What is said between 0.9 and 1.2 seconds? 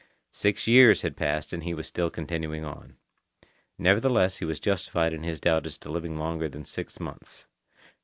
had